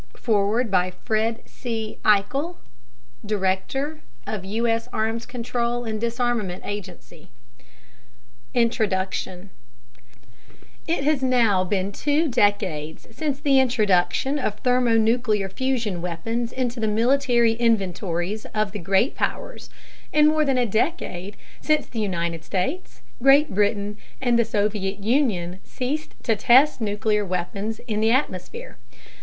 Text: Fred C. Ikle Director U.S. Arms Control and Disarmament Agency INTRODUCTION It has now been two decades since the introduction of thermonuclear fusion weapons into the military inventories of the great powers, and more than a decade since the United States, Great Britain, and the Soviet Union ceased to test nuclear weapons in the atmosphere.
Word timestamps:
Fred 1.05 1.43
C. 1.47 1.99
Ikle 2.03 2.55
Director 3.23 4.01
U.S. 4.41 4.87
Arms 4.91 5.27
Control 5.27 5.85
and 5.85 6.01
Disarmament 6.01 6.63
Agency 6.65 7.29
INTRODUCTION 8.55 9.51
It 10.87 11.03
has 11.03 11.21
now 11.21 11.63
been 11.63 11.91
two 11.91 12.27
decades 12.27 13.09
since 13.11 13.39
the 13.39 13.59
introduction 13.59 14.39
of 14.39 14.55
thermonuclear 14.61 15.47
fusion 15.49 16.01
weapons 16.01 16.51
into 16.51 16.79
the 16.79 16.87
military 16.87 17.53
inventories 17.53 18.47
of 18.55 18.71
the 18.71 18.79
great 18.79 19.13
powers, 19.13 19.69
and 20.11 20.27
more 20.27 20.43
than 20.43 20.57
a 20.57 20.65
decade 20.65 21.37
since 21.61 21.85
the 21.85 21.99
United 21.99 22.43
States, 22.43 23.03
Great 23.21 23.53
Britain, 23.53 23.99
and 24.19 24.39
the 24.39 24.45
Soviet 24.45 24.97
Union 25.03 25.59
ceased 25.63 26.15
to 26.23 26.35
test 26.35 26.81
nuclear 26.81 27.23
weapons 27.23 27.77
in 27.87 28.01
the 28.01 28.09
atmosphere. 28.09 28.77